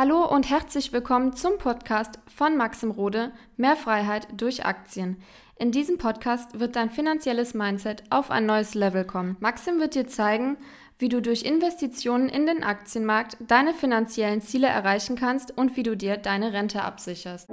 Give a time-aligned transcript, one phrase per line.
[0.00, 5.16] Hallo und herzlich willkommen zum Podcast von Maxim Rode Mehr Freiheit durch Aktien.
[5.56, 9.36] In diesem Podcast wird dein finanzielles Mindset auf ein neues Level kommen.
[9.40, 10.56] Maxim wird dir zeigen,
[11.00, 15.96] wie du durch Investitionen in den Aktienmarkt deine finanziellen Ziele erreichen kannst und wie du
[15.96, 17.48] dir deine Rente absicherst.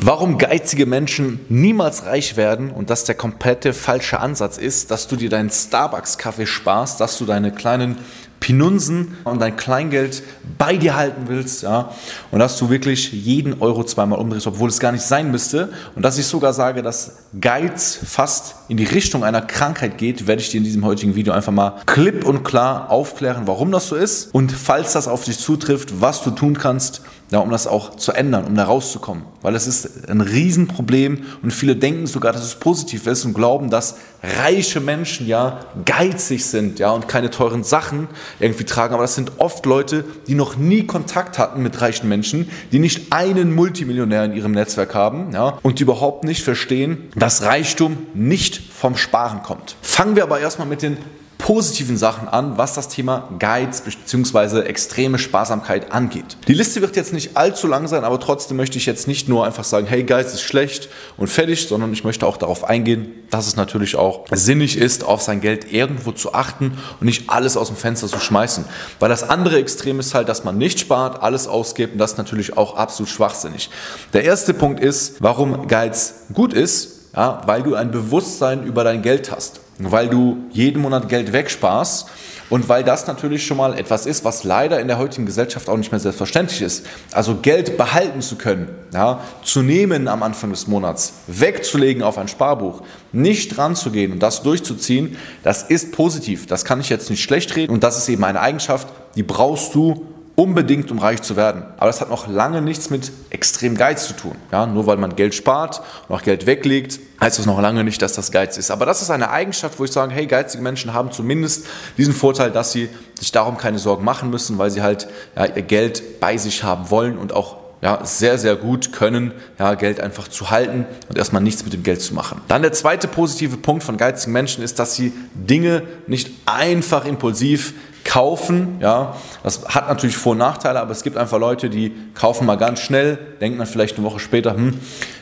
[0.00, 5.16] Warum geizige Menschen niemals reich werden und dass der komplette falsche Ansatz ist, dass du
[5.16, 7.96] dir deinen Starbucks-Kaffee sparst, dass du deine kleinen
[8.40, 10.22] Pinunsen und dein Kleingeld
[10.56, 11.90] bei dir halten willst, ja,
[12.30, 16.02] und dass du wirklich jeden Euro zweimal umdrehst, obwohl es gar nicht sein müsste, und
[16.02, 20.50] dass ich sogar sage, dass Geiz fast in die Richtung einer Krankheit geht, werde ich
[20.50, 24.34] dir in diesem heutigen Video einfach mal klipp und klar aufklären, warum das so ist
[24.34, 28.12] und falls das auf dich zutrifft, was du tun kannst, ja, um das auch zu
[28.12, 29.24] ändern, um da rauszukommen.
[29.42, 33.68] Weil es ist ein Riesenproblem und viele denken sogar, dass es positiv ist und glauben,
[33.68, 38.08] dass reiche Menschen ja geizig sind ja, und keine teuren Sachen
[38.40, 38.94] irgendwie tragen.
[38.94, 43.12] Aber das sind oft Leute, die noch nie Kontakt hatten mit reichen Menschen, die nicht
[43.12, 48.60] einen Multimillionär in ihrem Netzwerk haben ja, und die überhaupt nicht verstehen, dass Reichtum nicht
[48.72, 49.76] vom Sparen kommt.
[49.82, 50.98] Fangen wir aber erstmal mit den
[51.38, 54.60] positiven Sachen an, was das Thema Guides bzw.
[54.62, 56.36] extreme Sparsamkeit angeht.
[56.48, 59.46] Die Liste wird jetzt nicht allzu lang sein, aber trotzdem möchte ich jetzt nicht nur
[59.46, 63.46] einfach sagen, hey, Guides ist schlecht und fertig, sondern ich möchte auch darauf eingehen, dass
[63.46, 67.68] es natürlich auch sinnig ist, auf sein Geld irgendwo zu achten und nicht alles aus
[67.68, 68.64] dem Fenster zu schmeißen.
[68.98, 72.18] Weil das andere Extrem ist halt, dass man nicht spart, alles ausgibt und das ist
[72.18, 73.70] natürlich auch absolut schwachsinnig.
[74.12, 79.02] Der erste Punkt ist, warum Guides gut ist, ja, weil du ein Bewusstsein über dein
[79.02, 82.08] Geld hast weil du jeden Monat Geld wegsparst
[82.50, 85.76] und weil das natürlich schon mal etwas ist, was leider in der heutigen Gesellschaft auch
[85.76, 86.86] nicht mehr selbstverständlich ist.
[87.12, 92.28] Also Geld behalten zu können, ja, zu nehmen am Anfang des Monats, wegzulegen auf ein
[92.28, 96.46] Sparbuch, nicht dran zu gehen und das durchzuziehen, das ist positiv.
[96.46, 99.74] Das kann ich jetzt nicht schlecht reden und das ist eben eine Eigenschaft, die brauchst
[99.74, 100.06] du,
[100.38, 101.64] unbedingt, um reich zu werden.
[101.78, 104.36] Aber das hat noch lange nichts mit extrem Geiz zu tun.
[104.52, 108.00] Ja, nur weil man Geld spart und auch Geld weglegt, heißt das noch lange nicht,
[108.02, 108.70] dass das Geiz ist.
[108.70, 111.66] Aber das ist eine Eigenschaft, wo ich sage, hey, geizige Menschen haben zumindest
[111.96, 112.88] diesen Vorteil, dass sie
[113.18, 116.88] sich darum keine Sorgen machen müssen, weil sie halt ja, ihr Geld bei sich haben
[116.88, 121.42] wollen und auch ja, sehr, sehr gut können, ja, Geld einfach zu halten und erstmal
[121.42, 122.40] nichts mit dem Geld zu machen.
[122.48, 127.74] Dann der zweite positive Punkt von geizigen Menschen ist, dass sie Dinge nicht einfach impulsiv
[128.04, 128.78] kaufen.
[128.80, 132.56] Ja, das hat natürlich Vor- und Nachteile, aber es gibt einfach Leute, die kaufen mal
[132.56, 134.78] ganz schnell, denken dann vielleicht eine Woche später, hm,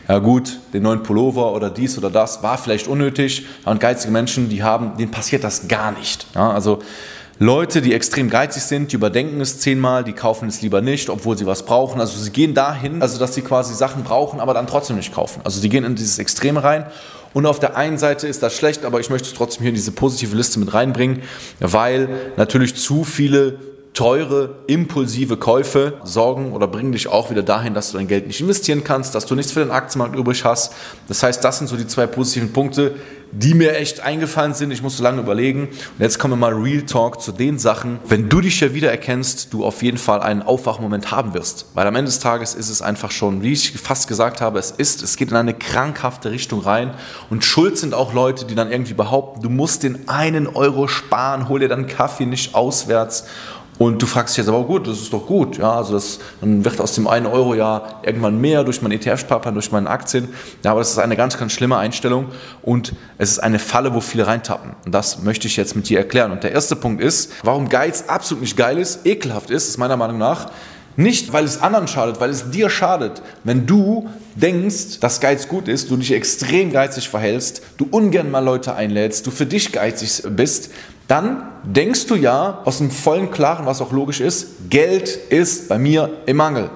[0.09, 3.45] ja gut, den neuen Pullover oder dies oder das war vielleicht unnötig.
[3.65, 6.27] Und geizige Menschen, die haben, denen passiert das gar nicht.
[6.35, 6.79] Ja, also
[7.39, 11.37] Leute, die extrem geizig sind, die überdenken es zehnmal, die kaufen es lieber nicht, obwohl
[11.37, 12.01] sie was brauchen.
[12.01, 15.43] Also sie gehen dahin, also dass sie quasi Sachen brauchen, aber dann trotzdem nicht kaufen.
[15.45, 16.87] Also die gehen in dieses Extreme rein.
[17.35, 19.75] Und auf der einen Seite ist das schlecht, aber ich möchte es trotzdem hier in
[19.75, 21.21] diese positive Liste mit reinbringen,
[21.61, 22.09] weil
[22.39, 23.59] natürlich zu viele
[23.97, 28.43] teure, impulsive Käufe sorgen oder bringen dich auch wieder dahin, dass du dein Geld nicht
[28.43, 30.75] investieren kannst, dass du nichts für den Aktienmarkt übrig hast.
[31.09, 32.95] Das heißt, das sind so die zwei positiven Punkte,
[33.33, 34.71] die mir echt eingefallen sind.
[34.71, 35.69] Ich musste lange überlegen.
[35.69, 37.99] Und jetzt kommen wir mal Real Talk zu den Sachen.
[38.07, 41.67] Wenn du dich hier wieder erkennst, du auf jeden Fall einen Aufwachmoment haben wirst.
[41.73, 44.73] Weil am Ende des Tages ist es einfach schon, wie ich fast gesagt habe, es
[44.73, 46.93] ist, es geht in eine krankhafte Richtung rein.
[47.31, 51.49] Und schuld sind auch Leute, die dann irgendwie behaupten, du musst den einen Euro sparen,
[51.49, 53.25] hol dir dann Kaffee nicht auswärts
[53.79, 55.59] und du fragst dich jetzt aber gut, das ist doch gut.
[55.59, 59.53] Ja, also das, dann wird aus dem einen Euro ja irgendwann mehr durch meinen ETF-Sparplan,
[59.55, 60.29] durch meine Aktien.
[60.63, 62.29] Ja, aber das ist eine ganz, ganz schlimme Einstellung
[62.63, 64.73] und es ist eine Falle, wo viele reintappen.
[64.85, 66.33] Und das möchte ich jetzt mit dir erklären.
[66.33, 69.97] Und der erste Punkt ist, warum Geiz absolut nicht geil ist, ekelhaft ist, ist meiner
[69.97, 70.51] Meinung nach,
[70.99, 73.21] nicht, weil es anderen schadet, weil es dir schadet.
[73.45, 78.43] Wenn du denkst, dass Geiz gut ist, du dich extrem geizig verhältst, du ungern mal
[78.43, 80.71] Leute einlädst, du für dich geizig bist,
[81.09, 85.79] dann denkst du ja aus dem vollen Klaren, was auch logisch ist, Geld ist bei
[85.79, 86.71] mir im Mangel.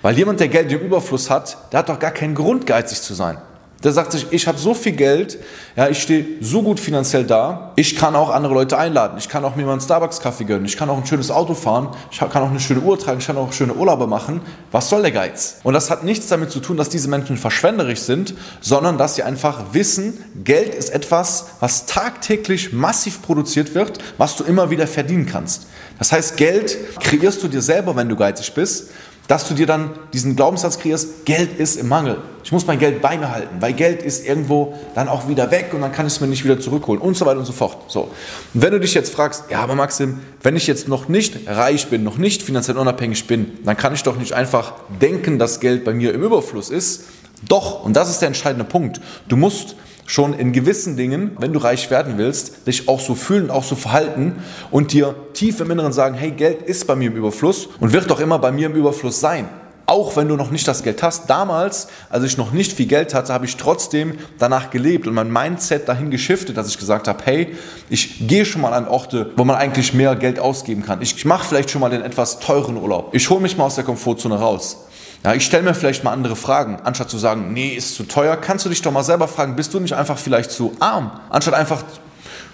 [0.00, 3.14] Weil jemand, der Geld im Überfluss hat, der hat doch gar keinen Grund, geizig zu
[3.14, 3.38] sein.
[3.84, 5.38] Der sagt sich, ich habe so viel Geld,
[5.74, 9.44] ja, ich stehe so gut finanziell da, ich kann auch andere Leute einladen, ich kann
[9.44, 12.42] auch mir mal einen Starbucks-Kaffee gönnen, ich kann auch ein schönes Auto fahren, ich kann
[12.42, 14.40] auch eine schöne Uhr tragen, ich kann auch schöne Urlaube machen.
[14.70, 15.56] Was soll der Geiz?
[15.64, 19.24] Und das hat nichts damit zu tun, dass diese Menschen verschwenderisch sind, sondern dass sie
[19.24, 25.26] einfach wissen, Geld ist etwas, was tagtäglich massiv produziert wird, was du immer wieder verdienen
[25.26, 25.66] kannst.
[25.98, 28.90] Das heißt, Geld kreierst du dir selber, wenn du geizig bist
[29.28, 32.18] dass du dir dann diesen Glaubenssatz kreierst, Geld ist im Mangel.
[32.44, 35.70] Ich muss mein Geld bei mir halten, weil Geld ist irgendwo dann auch wieder weg
[35.72, 37.76] und dann kann ich es mir nicht wieder zurückholen und so weiter und so fort.
[37.88, 38.10] So.
[38.52, 41.86] Und wenn du dich jetzt fragst, ja, aber Maxim, wenn ich jetzt noch nicht reich
[41.88, 45.84] bin, noch nicht finanziell unabhängig bin, dann kann ich doch nicht einfach denken, dass Geld
[45.84, 47.04] bei mir im Überfluss ist.
[47.48, 49.00] Doch, und das ist der entscheidende Punkt.
[49.28, 49.76] Du musst
[50.12, 53.76] schon in gewissen Dingen, wenn du reich werden willst, dich auch so fühlen, auch so
[53.76, 54.34] verhalten
[54.70, 58.10] und dir tief im Inneren sagen, hey, Geld ist bei mir im Überfluss und wird
[58.10, 59.48] doch immer bei mir im Überfluss sein
[59.84, 61.28] auch wenn du noch nicht das Geld hast.
[61.28, 65.30] Damals, als ich noch nicht viel Geld hatte, habe ich trotzdem danach gelebt und mein
[65.30, 67.54] Mindset dahin geschiftet, dass ich gesagt habe, hey,
[67.90, 71.02] ich gehe schon mal an Orte, wo man eigentlich mehr Geld ausgeben kann.
[71.02, 73.12] Ich mache vielleicht schon mal den etwas teuren Urlaub.
[73.12, 74.86] Ich hole mich mal aus der Komfortzone raus.
[75.24, 78.36] Ja, ich stelle mir vielleicht mal andere Fragen, anstatt zu sagen, nee, ist zu teuer,
[78.36, 81.12] kannst du dich doch mal selber fragen, bist du nicht einfach vielleicht zu arm?
[81.30, 81.84] Anstatt einfach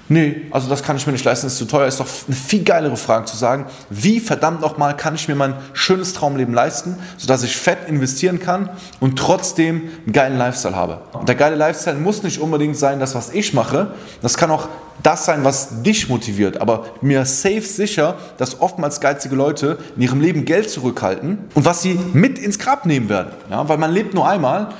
[0.08, 2.64] nee, also das kann ich mir nicht leisten, ist zu teuer, ist doch eine viel
[2.64, 7.42] geilere Frage zu sagen, wie verdammt nochmal kann ich mir mein schönes Traumleben leisten, sodass
[7.42, 8.70] ich fett investieren kann
[9.00, 11.00] und trotzdem einen geilen Lifestyle habe.
[11.12, 14.68] Und der geile Lifestyle muss nicht unbedingt sein, das, was ich mache, das kann auch
[15.02, 20.20] das sein, was dich motiviert, aber mir safe sicher, dass oftmals geizige Leute in ihrem
[20.20, 23.30] Leben Geld zurückhalten und was sie mit ins Grab nehmen werden.
[23.48, 24.70] Ja, weil man lebt nur einmal,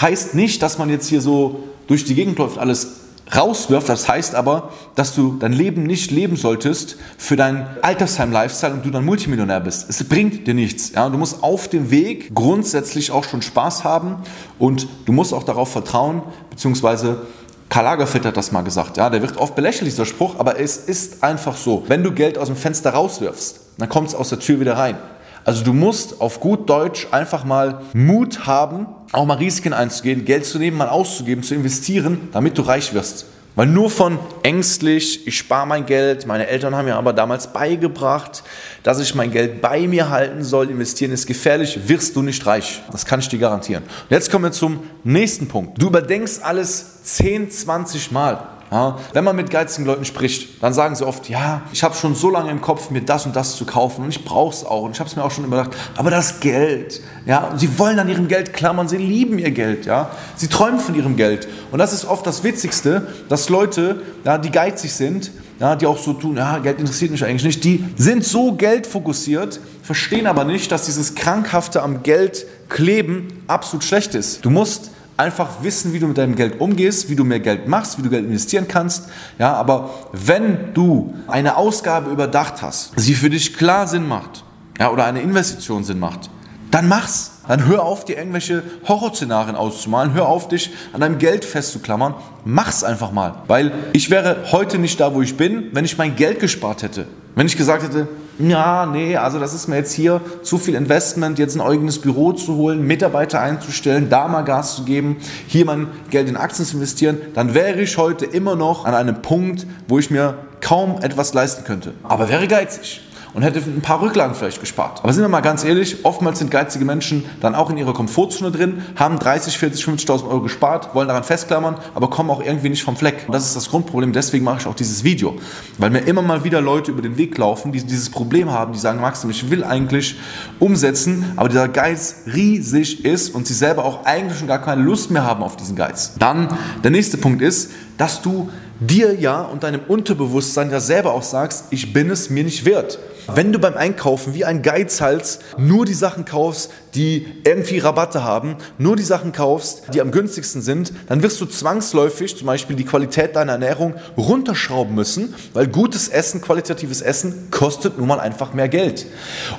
[0.00, 3.88] heißt nicht, dass man jetzt hier so durch die Gegend läuft, alles rauswirft.
[3.88, 8.90] Das heißt aber, dass du dein Leben nicht leben solltest für dein Altersheim-Lifestyle und du
[8.90, 9.88] dann Multimillionär bist.
[9.88, 10.92] Es bringt dir nichts.
[10.92, 11.08] Ja?
[11.08, 14.16] Du musst auf dem Weg grundsätzlich auch schon Spaß haben
[14.58, 17.22] und du musst auch darauf vertrauen, beziehungsweise
[17.68, 18.96] Karl Lagerfeld hat das mal gesagt.
[18.96, 19.10] Ja?
[19.10, 21.84] Der wird oft belächelt, dieser Spruch, aber es ist einfach so.
[21.88, 24.96] Wenn du Geld aus dem Fenster rauswirfst, dann kommt es aus der Tür wieder rein.
[25.44, 30.44] Also du musst auf gut Deutsch einfach mal Mut haben, auch mal Risiken einzugehen, Geld
[30.44, 33.26] zu nehmen, mal auszugeben, zu investieren, damit du reich wirst.
[33.56, 38.42] Weil nur von ängstlich, ich spare mein Geld, meine Eltern haben mir aber damals beigebracht,
[38.82, 42.82] dass ich mein Geld bei mir halten soll, investieren ist gefährlich, wirst du nicht reich.
[42.92, 43.82] Das kann ich dir garantieren.
[43.82, 45.80] Und jetzt kommen wir zum nächsten Punkt.
[45.80, 48.55] Du überdenkst alles 10, 20 Mal.
[48.70, 52.16] Ja, wenn man mit geizigen Leuten spricht, dann sagen sie oft, ja, ich habe schon
[52.16, 54.82] so lange im Kopf, mir das und das zu kaufen und ich brauche es auch
[54.82, 58.08] und ich habe es mir auch schon überdacht, aber das Geld, ja, sie wollen an
[58.08, 61.92] ihrem Geld klammern, sie lieben ihr Geld, ja, sie träumen von ihrem Geld und das
[61.92, 65.30] ist oft das Witzigste, dass Leute, ja, die geizig sind,
[65.60, 69.60] ja, die auch so tun, ja, Geld interessiert mich eigentlich nicht, die sind so geldfokussiert,
[69.84, 74.44] verstehen aber nicht, dass dieses krankhafte am Geld kleben absolut schlecht ist.
[74.44, 77.98] Du musst einfach wissen, wie du mit deinem Geld umgehst, wie du mehr Geld machst,
[77.98, 79.08] wie du Geld investieren kannst.
[79.38, 84.44] Ja, aber wenn du eine Ausgabe überdacht hast, sie für dich klar Sinn macht,
[84.78, 86.30] ja, oder eine Investition Sinn macht,
[86.70, 87.32] dann mach's.
[87.48, 90.14] Dann hör auf, dir irgendwelche Horrorszenarien auszumalen.
[90.14, 92.14] Hör auf, dich an deinem Geld festzuklammern.
[92.44, 93.34] Mach's einfach mal.
[93.46, 97.06] Weil ich wäre heute nicht da, wo ich bin, wenn ich mein Geld gespart hätte.
[97.34, 98.08] Wenn ich gesagt hätte,
[98.38, 102.32] ja, nee, also das ist mir jetzt hier zu viel Investment, jetzt ein eigenes Büro
[102.32, 105.16] zu holen, Mitarbeiter einzustellen, da mal Gas zu geben,
[105.46, 109.22] hier mein Geld in Aktien zu investieren, dann wäre ich heute immer noch an einem
[109.22, 111.94] Punkt, wo ich mir kaum etwas leisten könnte.
[112.02, 113.02] Aber wäre geizig
[113.36, 115.00] und hätte ein paar Rücklagen vielleicht gespart.
[115.02, 118.50] Aber sind wir mal ganz ehrlich, oftmals sind geizige Menschen dann auch in ihrer Komfortzone
[118.50, 122.82] drin, haben 30, 40, 50.000 Euro gespart, wollen daran festklammern, aber kommen auch irgendwie nicht
[122.82, 123.24] vom Fleck.
[123.26, 125.36] Und das ist das Grundproblem, deswegen mache ich auch dieses Video.
[125.76, 128.78] Weil mir immer mal wieder Leute über den Weg laufen, die dieses Problem haben, die
[128.78, 130.16] sagen, Maxim, ich will eigentlich
[130.58, 135.10] umsetzen, aber dieser Geiz riesig ist und sie selber auch eigentlich schon gar keine Lust
[135.10, 136.14] mehr haben auf diesen Geiz.
[136.18, 136.48] Dann
[136.82, 138.48] der nächste Punkt ist, dass du
[138.80, 142.98] dir ja und deinem Unterbewusstsein ja selber auch sagst, ich bin es mir nicht wert.
[143.34, 148.56] Wenn du beim Einkaufen wie ein Geizhals nur die Sachen kaufst, die irgendwie Rabatte haben,
[148.78, 152.84] nur die Sachen kaufst, die am günstigsten sind, dann wirst du zwangsläufig zum Beispiel die
[152.84, 158.68] Qualität deiner Ernährung runterschrauben müssen, weil gutes Essen, qualitatives Essen kostet nun mal einfach mehr
[158.68, 159.06] Geld.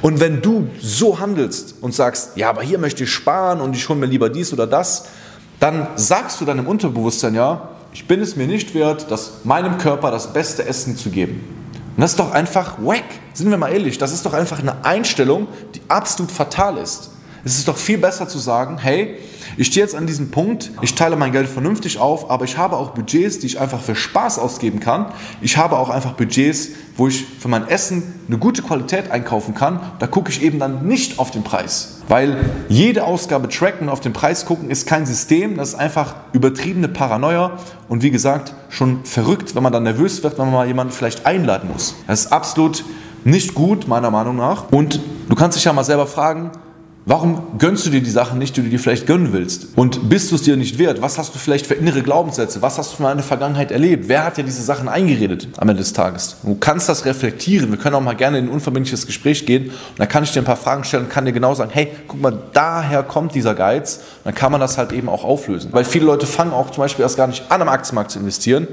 [0.01, 3.87] Und wenn du so handelst und sagst, ja, aber hier möchte ich sparen und ich
[3.89, 5.05] hole mir lieber dies oder das,
[5.59, 10.11] dann sagst du deinem Unterbewusstsein ja, ich bin es mir nicht wert, das meinem Körper
[10.11, 11.66] das beste Essen zu geben.
[11.97, 13.05] Und das ist doch einfach wack.
[13.33, 17.09] Sind wir mal ehrlich, das ist doch einfach eine Einstellung, die absolut fatal ist.
[17.43, 19.17] Es ist doch viel besser zu sagen, hey,
[19.55, 22.75] ich stehe jetzt an diesem Punkt, ich teile mein Geld vernünftig auf, aber ich habe
[22.75, 25.07] auch Budgets, die ich einfach für Spaß ausgeben kann.
[25.41, 29.79] Ich habe auch einfach Budgets, wo ich für mein Essen eine gute Qualität einkaufen kann.
[29.99, 32.01] Da gucke ich eben dann nicht auf den Preis.
[32.07, 32.37] Weil
[32.69, 36.87] jede Ausgabe tracken und auf den Preis gucken ist kein System, das ist einfach übertriebene
[36.87, 37.57] Paranoia
[37.89, 41.25] und wie gesagt schon verrückt, wenn man dann nervös wird, wenn man mal jemanden vielleicht
[41.25, 41.95] einladen muss.
[42.07, 42.83] Das ist absolut
[43.23, 44.71] nicht gut, meiner Meinung nach.
[44.71, 46.51] Und du kannst dich ja mal selber fragen,
[47.09, 49.67] Warum gönnst du dir die Sachen nicht, die du dir vielleicht gönnen willst?
[49.77, 51.01] Und bist du es dir nicht wert?
[51.01, 52.61] Was hast du vielleicht für innere Glaubenssätze?
[52.61, 54.09] Was hast du von deiner Vergangenheit erlebt?
[54.09, 56.35] Wer hat dir diese Sachen eingeredet am Ende des Tages?
[56.43, 57.71] Du kannst das reflektieren.
[57.71, 60.41] Wir können auch mal gerne in ein unverbindliches Gespräch gehen und dann kann ich dir
[60.41, 63.55] ein paar Fragen stellen und kann dir genau sagen, hey, guck mal, daher kommt dieser
[63.55, 63.99] Geiz.
[64.17, 65.71] Und dann kann man das halt eben auch auflösen.
[65.71, 68.67] Weil viele Leute fangen auch zum Beispiel erst gar nicht an, am Aktienmarkt zu investieren.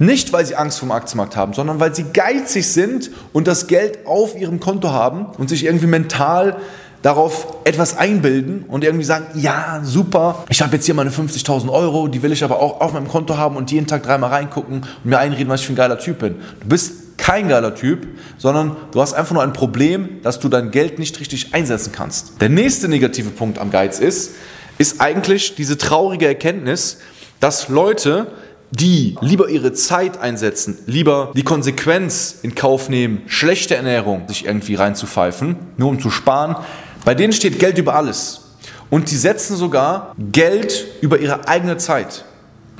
[0.00, 4.04] Nicht, weil sie Angst vom Aktienmarkt haben, sondern weil sie geizig sind und das Geld
[4.04, 6.56] auf ihrem Konto haben und sich irgendwie mental
[7.02, 12.08] darauf etwas einbilden und irgendwie sagen, ja, super, ich habe jetzt hier meine 50.000 Euro,
[12.08, 15.04] die will ich aber auch auf meinem Konto haben und jeden Tag dreimal reingucken und
[15.04, 16.36] mir einreden, was ich für ein geiler Typ bin.
[16.60, 18.06] Du bist kein geiler Typ,
[18.38, 22.40] sondern du hast einfach nur ein Problem, dass du dein Geld nicht richtig einsetzen kannst.
[22.40, 24.32] Der nächste negative Punkt am Geiz ist,
[24.78, 26.98] ist eigentlich diese traurige Erkenntnis,
[27.40, 28.28] dass Leute,
[28.70, 34.76] die lieber ihre Zeit einsetzen, lieber die Konsequenz in Kauf nehmen, schlechte Ernährung sich irgendwie
[34.76, 36.56] reinzupfeifen, nur um zu sparen,
[37.04, 38.42] bei denen steht Geld über alles.
[38.90, 42.24] Und die setzen sogar Geld über ihre eigene Zeit.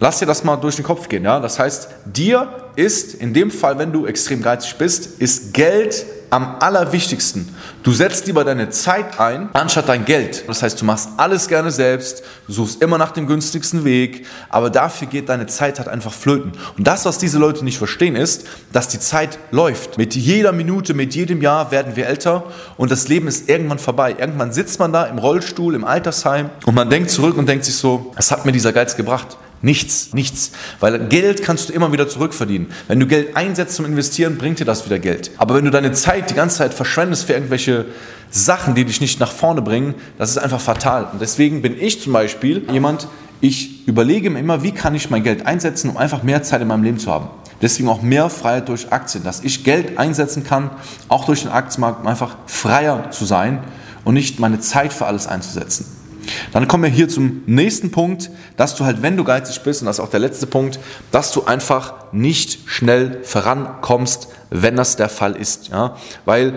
[0.01, 1.25] Lass dir das mal durch den Kopf gehen.
[1.25, 1.41] Ja?
[1.41, 6.57] Das heißt, dir ist in dem Fall, wenn du extrem geizig bist, ist Geld am
[6.61, 7.55] allerwichtigsten.
[7.83, 10.45] Du setzt lieber deine Zeit ein, anstatt dein Geld.
[10.49, 14.71] Das heißt, du machst alles gerne selbst, du suchst immer nach dem günstigsten Weg, aber
[14.71, 16.53] dafür geht deine Zeit halt einfach flöten.
[16.77, 19.99] Und das, was diese Leute nicht verstehen, ist, dass die Zeit läuft.
[19.99, 22.45] Mit jeder Minute, mit jedem Jahr werden wir älter
[22.77, 24.17] und das Leben ist irgendwann vorbei.
[24.19, 27.77] Irgendwann sitzt man da im Rollstuhl, im Altersheim und man denkt zurück und denkt sich
[27.77, 29.37] so, was hat mir dieser Geiz gebracht?
[29.61, 30.53] Nichts, nichts.
[30.79, 32.69] Weil Geld kannst du immer wieder zurückverdienen.
[32.87, 35.33] Wenn du Geld einsetzt zum Investieren, bringt dir das wieder Geld.
[35.37, 37.87] Aber wenn du deine Zeit die ganze Zeit verschwendest für irgendwelche
[38.31, 41.09] Sachen, die dich nicht nach vorne bringen, das ist einfach fatal.
[41.13, 43.09] Und deswegen bin ich zum Beispiel jemand,
[43.41, 46.69] ich überlege mir immer, wie kann ich mein Geld einsetzen, um einfach mehr Zeit in
[46.69, 47.29] meinem Leben zu haben.
[47.61, 50.71] Deswegen auch mehr Freiheit durch Aktien, dass ich Geld einsetzen kann,
[51.09, 53.65] auch durch den Aktienmarkt, um einfach freier zu sein
[54.05, 55.98] und nicht meine Zeit für alles einzusetzen.
[56.53, 59.87] Dann kommen wir hier zum nächsten Punkt, dass du halt, wenn du geizig bist, und
[59.87, 60.79] das ist auch der letzte Punkt,
[61.11, 65.69] dass du einfach nicht schnell vorankommst, wenn das der Fall ist.
[65.69, 65.97] Ja?
[66.25, 66.55] Weil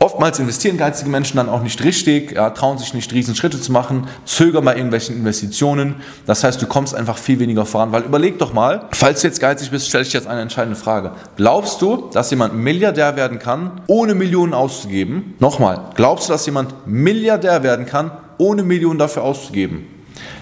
[0.00, 3.72] Oftmals investieren geizige Menschen dann auch nicht richtig, ja, trauen sich nicht riesen Schritte zu
[3.72, 5.96] machen, zögern bei irgendwelchen Investitionen.
[6.24, 7.90] Das heißt, du kommst einfach viel weniger voran.
[7.90, 10.78] Weil überleg doch mal, falls du jetzt geizig bist, stelle ich dir jetzt eine entscheidende
[10.78, 11.12] Frage.
[11.36, 15.34] Glaubst du, dass jemand Milliardär werden kann, ohne Millionen auszugeben?
[15.40, 19.86] Nochmal, glaubst du, dass jemand Milliardär werden kann, ohne Millionen dafür auszugeben?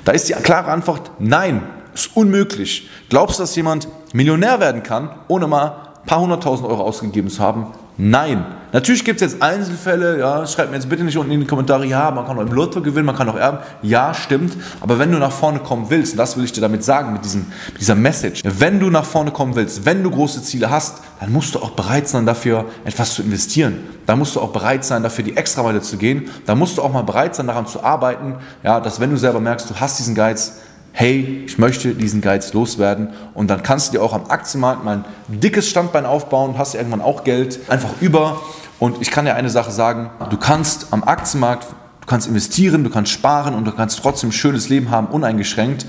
[0.05, 1.63] Da ist die klare Antwort nein,
[1.95, 2.89] ist unmöglich.
[3.09, 7.43] Glaubst du, dass jemand Millionär werden kann, ohne mal ein paar hunderttausend Euro ausgegeben zu
[7.43, 7.69] haben?
[7.97, 8.45] Nein.
[8.73, 11.87] Natürlich gibt es jetzt Einzelfälle, ja, schreibt mir jetzt bitte nicht unten in die Kommentare,
[11.87, 13.59] ja, man kann auch im Lotto gewinnen, man kann auch erben.
[13.83, 14.57] Ja, stimmt.
[14.81, 17.25] Aber wenn du nach vorne kommen willst, und das will ich dir damit sagen, mit,
[17.25, 21.03] diesem, mit dieser Message, wenn du nach vorne kommen willst, wenn du große Ziele hast,
[21.21, 23.79] dann musst du auch bereit sein, dafür etwas zu investieren.
[24.07, 26.31] Da musst du auch bereit sein, dafür die Extrameile zu gehen.
[26.45, 29.41] Da musst du auch mal bereit sein, daran zu arbeiten, ja, dass wenn du selber
[29.41, 30.59] merkst, du hast diesen Geiz,
[30.99, 35.05] hey, ich möchte diesen Geiz loswerden und dann kannst du dir auch am Aktienmarkt mal
[35.29, 38.41] ein dickes Standbein aufbauen, hast irgendwann auch Geld einfach über
[38.79, 41.67] und ich kann dir eine Sache sagen, du kannst am Aktienmarkt,
[42.01, 45.85] du kannst investieren, du kannst sparen und du kannst trotzdem ein schönes Leben haben, uneingeschränkt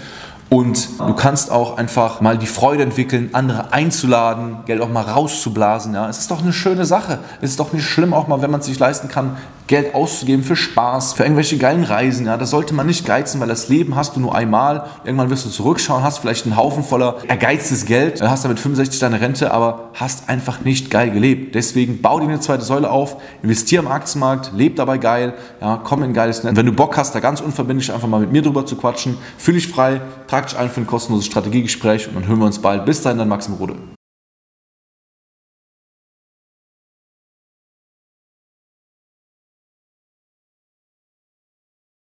[0.49, 5.93] und du kannst auch einfach mal die Freude entwickeln, andere einzuladen, Geld auch mal rauszublasen.
[5.93, 6.09] Ja.
[6.09, 7.19] Es ist doch eine schöne Sache.
[7.39, 9.37] Es ist doch nicht schlimm, auch mal, wenn man es sich leisten kann,
[9.67, 12.25] Geld auszugeben für Spaß, für irgendwelche geilen Reisen.
[12.25, 12.37] Ja.
[12.37, 14.85] Das sollte man nicht geizen, weil das Leben hast du nur einmal.
[15.03, 19.19] Irgendwann wirst du zurückschauen, hast vielleicht einen Haufen voller ergeiztes Geld, hast damit 65 deine
[19.19, 21.55] Rente, aber hast einfach nicht geil gelebt.
[21.55, 26.03] Deswegen bau dir eine zweite Säule auf, investier im Aktienmarkt, leb dabei geil, ja, komm
[26.03, 26.55] in ein geiles Netz.
[26.55, 29.55] Wenn du Bock hast, da ganz unverbindlich einfach mal mit mir drüber zu quatschen, fühl
[29.55, 32.85] dich frei, trag dich ein für ein kostenloses Strategiegespräch und dann hören wir uns bald.
[32.85, 33.75] Bis dahin, dein Maxim Rode.